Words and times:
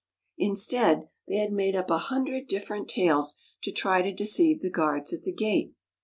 Instead, 0.39 1.09
they 1.27 1.35
had 1.35 1.51
made 1.53 1.75
up 1.75 1.91
a 1.91 1.99
hundred 1.99 2.47
different 2.47 2.89
tales 2.89 3.35
to 3.61 3.71
try 3.71 4.01
to 4.01 4.11
deceive 4.11 4.59
the 4.61 4.71
guards 4.71 5.13
at 5.13 5.21
the 5.21 5.31
gate. 5.31 5.75